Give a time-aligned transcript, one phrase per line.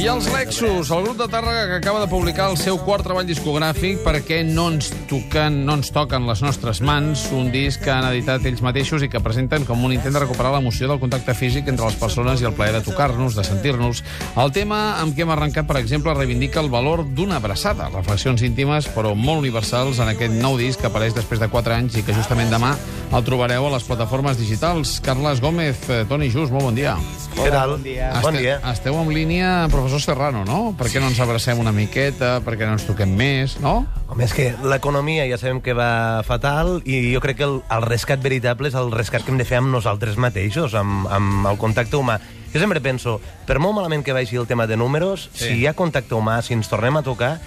[0.00, 3.26] I els Lexus, el grup de Tàrrega que acaba de publicar el seu quart treball
[3.28, 8.06] discogràfic perquè no ens toquen, no ens toquen les nostres mans, un disc que han
[8.08, 11.68] editat ells mateixos i que presenten com un intent de recuperar l'emoció del contacte físic
[11.68, 14.00] entre les persones i el plaer de tocar-nos, de sentir-nos.
[14.40, 18.88] El tema amb què hem arrencat, per exemple, reivindica el valor d'una abraçada, reflexions íntimes
[18.96, 22.16] però molt universals en aquest nou disc que apareix després de 4 anys i que
[22.16, 22.72] justament demà
[23.10, 25.00] el trobareu a les plataformes digitals.
[25.02, 26.96] Carles Gómez, eh, Toni Just, molt bon dia.
[27.34, 27.70] Què tal?
[27.70, 28.10] bon dia.
[28.22, 28.60] Bon Este- dia.
[28.70, 30.74] Esteu en línia, professor Serrano, no?
[30.76, 32.40] Per què no ens abracem una miqueta?
[32.40, 33.86] Per què no ens toquem més, no?
[34.08, 37.82] Home, és que l'economia ja sabem que va fatal i jo crec que el, el
[37.82, 41.58] rescat veritable és el rescat que hem de fer amb nosaltres mateixos, amb, amb el
[41.58, 42.20] contacte humà.
[42.52, 45.44] Jo sempre penso, per molt malament que vagi el tema de números, sí.
[45.44, 47.40] si hi ha contacte humà, si ens tornem a tocar,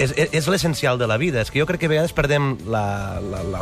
[0.00, 1.42] és, és, és l'essencial de la vida.
[1.44, 2.54] És que jo crec que a vegades perdem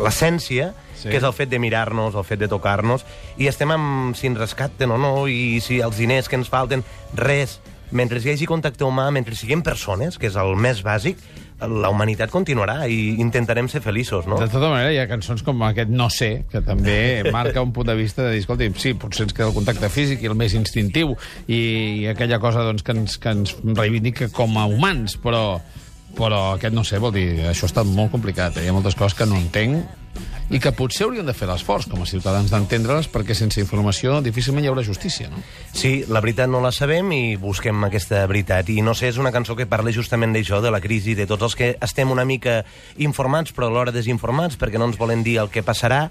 [0.01, 1.09] l'essència, Sí.
[1.13, 3.05] que és el fet de mirar-nos, el fet de tocar-nos,
[3.39, 6.83] i estem amb si ens rescaten o no, i si els diners que ens falten,
[7.15, 7.61] res.
[7.95, 11.23] Mentre hi hagi contacte humà, mentre siguem persones, que és el més bàsic,
[11.63, 14.37] la humanitat continuarà i intentarem ser feliços, no?
[14.43, 17.87] De tota manera, hi ha cançons com aquest No sé, que també marca un punt
[17.89, 20.55] de vista de dir, escolti, sí, potser ens queda el contacte físic i el més
[20.59, 21.15] instintiu
[21.47, 25.61] i aquella cosa doncs, que, ens, que ens reivindica com a humans, però,
[26.19, 28.59] però aquest no sé, vol dir, això està molt complicat.
[28.59, 28.67] Eh?
[28.67, 29.87] Hi ha moltes coses que no entenc
[30.51, 34.65] i que potser hauríem de fer l'esforç com a ciutadans d'entendre-les perquè sense informació difícilment
[34.65, 35.43] hi haurà justícia, no?
[35.77, 38.71] Sí, la veritat no la sabem i busquem aquesta veritat.
[38.73, 41.51] I no sé, és una cançó que parla justament d'això, de la crisi, de tots
[41.51, 42.63] els que estem una mica
[42.97, 46.09] informats, però alhora desinformats, perquè no ens volen dir el que passarà.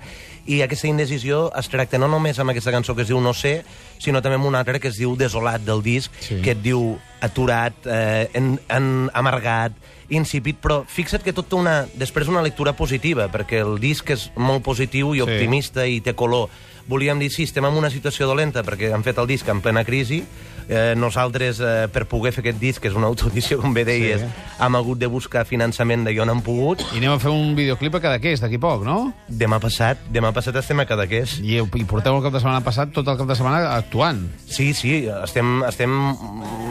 [0.48, 3.64] I aquesta indecisió es tracta no només amb aquesta cançó que es diu No sé,
[4.00, 6.42] sinó també amb una altra que es diu Desolat del disc, Sí.
[6.44, 9.74] que et diu aturat, eh, en, en, amargat,
[10.10, 14.27] insípid, però fixa't que tot té una, després una lectura positiva, perquè el disc és
[14.36, 15.22] molt positiu i Sí.
[15.24, 16.50] optimista i té color.
[16.88, 19.84] Volíem dir, sí, estem en una situació dolenta perquè han fet el disc en plena
[19.84, 20.24] crisi.
[20.70, 24.20] Eh, nosaltres, eh, per poder fer aquest disc, que és una autoedició, com bé deies,
[24.22, 24.28] Sí.
[24.60, 26.82] hem hagut de buscar finançament d'allò on hem pogut.
[26.94, 29.14] I anem a fer un videoclip a Cadaqués d'aquí poc, no?
[29.30, 31.40] Demà passat, demà passat estem a Cadaqués.
[31.40, 34.30] I, I porteu el cap de setmana passat tot el cap de setmana actuant.
[34.46, 35.90] Sí, sí, estem, estem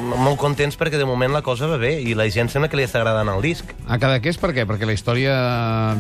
[0.06, 2.84] molt contents perquè de moment la cosa va bé i la gent sembla que li
[2.86, 3.72] està agradant el disc.
[3.88, 4.66] A Cadaqués per què?
[4.68, 5.34] Perquè la història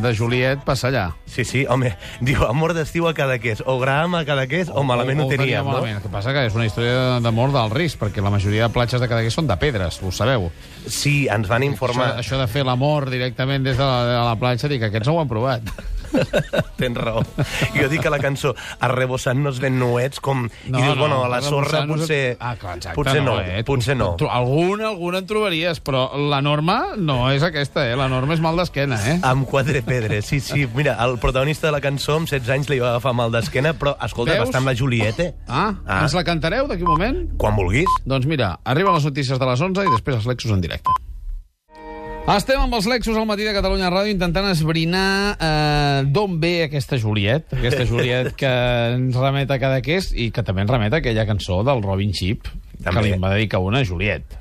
[0.02, 1.06] de Juliet passa allà.
[1.30, 1.92] Sí, sí, home,
[2.28, 5.72] diu amor d'estiu a Cadaqués, o Graham a Cadaqués, o malament ho teníem, no?
[5.72, 5.98] malament.
[6.00, 9.02] El que passa que és una història d'amor del risc, perquè la majoria de platges
[9.02, 10.50] de Cadaqués són de pedres, ho sabeu.
[10.86, 12.14] Sí, ens van informar.
[12.14, 15.10] Això, això de fer l'amor directament des de la, de la platja, dic que aquests
[15.10, 15.76] no ho han provat.
[16.80, 17.22] Tens raó.
[17.76, 20.46] Jo dic que la cançó Arrebossant-nos ben nuets, com...
[20.68, 22.36] No, I dius, bueno, a la sorra potser...
[22.40, 23.62] Ah, clar, exacte, potser no, eh?
[23.66, 24.14] potser no.
[24.30, 27.96] Alguna, alguna en trobaries, però la norma no és aquesta, eh?
[27.98, 29.16] La norma és mal d'esquena, eh?
[29.26, 30.66] Amb quatre pedres, sí, sí.
[30.76, 33.96] Mira, el protagonista de la cançó amb 16 anys li va agafar mal d'esquena, però,
[34.04, 34.44] escolta, Veus?
[34.44, 35.30] va estar amb la Julieta.
[35.48, 36.02] Ah, Ah.
[36.02, 37.22] ens la cantareu d'aquí un moment?
[37.40, 37.90] Quan vulguis.
[38.04, 40.90] Doncs mira, arriben les notícies de les 11 i després els Lexus en directe.
[42.26, 46.98] Estem amb els Lexus al matí de Catalunya Ràdio intentant esbrinar eh, d'on ve aquesta
[46.98, 48.50] Juliet, aquesta Juliet que
[48.96, 52.50] ens remet a Cadaqués i que també ens remet a aquella cançó del Robin Chip,
[52.50, 53.04] que També.
[53.06, 54.34] li en va dedicar una a Juliet.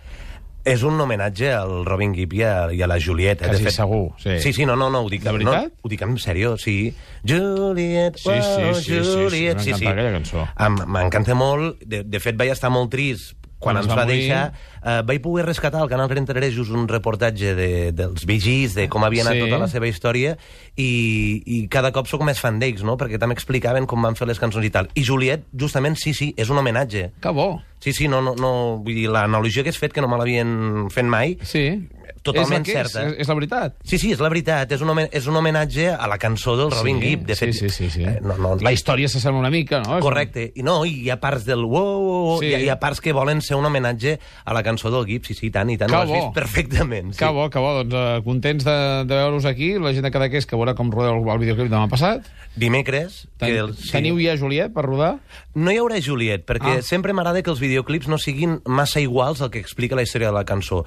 [0.65, 3.51] És un homenatge al Robin Gibb i a, i a la Julieta.
[3.53, 4.39] Quasi segur, sí.
[4.41, 5.21] Sí, sí, no, no, no, ho dic...
[5.21, 5.69] De veritat?
[5.69, 6.89] No, ho dic en sèrio, sí.
[7.21, 10.47] Juliet, Sí, sí, wow, sí, sí, sí, Juliet, sí, m'encanta aquella cançó.
[10.89, 11.85] M'encanta molt.
[11.85, 14.19] De, de fet, vaig estar molt trist quan, Quan ens va va, morir.
[14.19, 14.53] deixar.
[14.83, 19.03] Eh, vaig poder rescatar al Canal 33 just un reportatge de, dels Gees, de com
[19.03, 19.39] havia anat Sí.
[19.47, 20.37] tota la seva història,
[20.75, 22.97] i, i cada cop sóc més fan d'ells, no?
[22.97, 24.89] perquè també explicaven com van fer les cançons i tal.
[24.93, 27.11] I Juliet, justament, sí, sí, és un homenatge.
[27.21, 27.61] Que bo.
[27.79, 30.87] Sí, sí, no, no, no, vull dir, l'analogia que has fet, que no me l'havien
[30.89, 31.87] fet mai, Sí.
[32.25, 33.03] Totalment és la certa.
[33.05, 33.75] És, és la veritat.
[33.85, 34.71] Sí, sí, és la veritat.
[34.75, 37.25] És un, homen és un homenatge a la cançó del Robin sí, Gibb.
[37.29, 38.05] De fet, sí, sí, sí, sí.
[38.09, 39.99] Eh, no, no, La història s'assembla una mica, no?
[40.03, 40.47] Correcte.
[40.57, 42.47] I no, i hi ha parts del wow, wow, wow Sí.
[42.47, 42.51] sí.
[42.51, 45.29] hi, ha, hi ha parts que volen ser un homenatge a la cançó del Gibb.
[45.29, 45.91] Sí, sí, tant i tant.
[45.93, 46.17] Que Ho has bo.
[46.17, 47.13] vist perfectament.
[47.13, 47.21] Sí.
[47.21, 47.75] Que bo, que bo.
[47.83, 49.75] Doncs uh, contents de, de veure-us aquí.
[49.81, 52.25] La gent de Cadaqués que veurà com rodeu el, el videoclip demà passat.
[52.55, 53.25] Dimecres...
[53.35, 55.15] Ten, que el, Teniu ja Juliet per rodar?
[55.59, 56.83] No hi haurà Juliet, perquè ah.
[56.85, 60.37] sempre m'agrada que els videoclips no siguin massa iguals al que explica la història de
[60.37, 60.85] la cançó.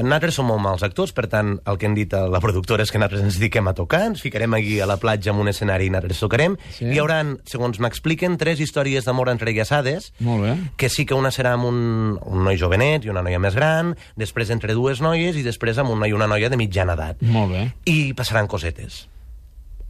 [0.00, 2.90] Nosaltres som molt mals actors, per tant, el que hem dit a la productora és
[2.90, 5.86] que nosaltres ens dediquem a tocar, ens ficarem aquí a la platja amb un escenari
[5.86, 6.56] i nosaltres tocarem.
[6.70, 6.80] Sí.
[6.80, 6.88] Sí.
[6.94, 10.54] Hi haurà, segons m'expliquen, tres històries d'amor entrellaçades, Molt bé.
[10.80, 13.94] que sí que una serà amb un, un noi jovenet i una noia més gran,
[14.16, 17.20] després entre dues noies i després amb un noi i una noia de mitjana edat.
[17.20, 17.66] Molt bé.
[17.84, 19.09] I passaran cosetes.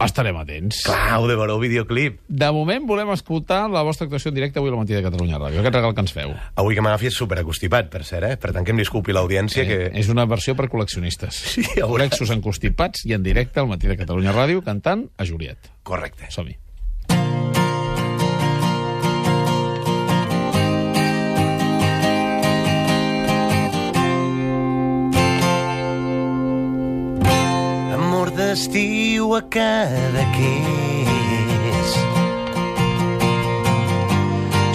[0.05, 0.81] Estarem atents.
[0.87, 2.19] Clar, ho de veure el videoclip.
[2.27, 5.61] De moment volem escoltar la vostra actuació en directe avui al matí de Catalunya Ràdio.
[5.61, 6.33] Aquest regal que ens feu.
[6.61, 8.39] Avui que m'agafi és superacostipat, per cert, eh?
[8.41, 9.79] Per tant, que em disculpi l'audiència, que...
[9.89, 11.43] Eh, és una versió per col·leccionistes.
[11.51, 12.05] Sí, a veure.
[12.05, 15.71] Lexus encostipats i en directe al matí de Catalunya Ràdio cantant a Juliet.
[15.83, 16.31] Correcte.
[16.33, 16.55] Som-hi.
[28.51, 30.29] D'estiu a Cadaqués.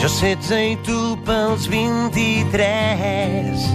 [0.00, 3.66] Jo 16 i tu pels 23.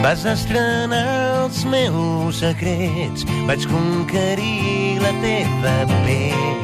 [0.00, 5.76] Vas estrenar els meus secrets, vaig conquerir la teva
[6.06, 6.56] pell.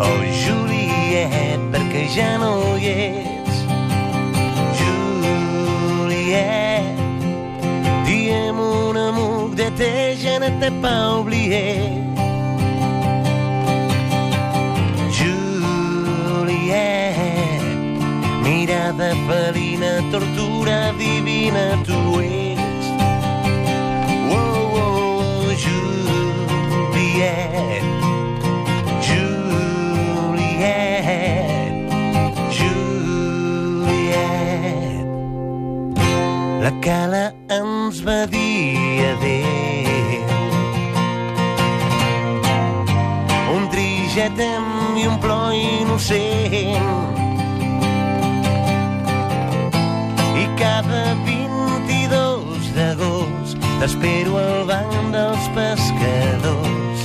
[0.00, 2.65] Oh, Juliet, perquè ja no
[10.60, 11.66] t'ai pas oublié.
[15.18, 16.80] Juliet,
[18.42, 22.86] mirada felina, tortura divina, tu ets.
[24.30, 24.36] Oh,
[24.82, 27.04] oh, oh, Juliet,
[29.08, 30.56] Juliet,
[32.58, 33.96] Juliet.
[36.62, 38.75] La cala ens va dir
[44.16, 46.80] Trigetem i un plor innocent.
[50.40, 57.02] I cada 22 d'agost t'espero al banc dels pescadors.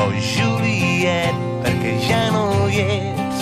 [0.00, 3.38] Oh, Juliet, perquè ja no hi ets.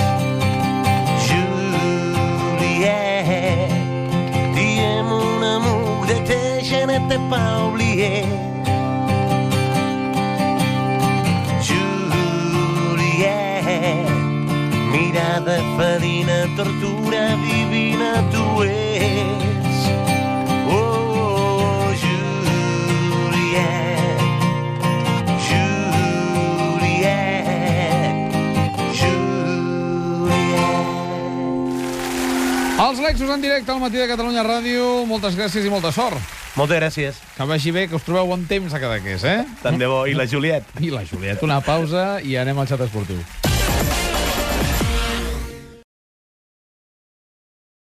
[1.30, 2.68] Juliet,
[4.58, 6.60] diem un amour de te,
[6.92, 8.47] ne t'ai pas oublié.
[15.78, 19.86] Felina, tortura divina, tu ets.
[20.66, 24.18] Oh, Juliet,
[25.46, 27.14] Juliet,
[28.98, 30.66] Juliet.
[32.78, 35.06] Els Lexus en directe al matí de Catalunya Ràdio.
[35.06, 36.18] Moltes gràcies i molta sort.
[36.58, 37.14] Moltes gràcies.
[37.36, 39.46] Que vagi bé, que us trobeu bon temps a Cadaqués, eh?
[39.62, 40.10] Tant de bo.
[40.10, 40.66] I la Juliet.
[40.82, 43.22] I la Juliet, una pausa i anem al xat esportiu.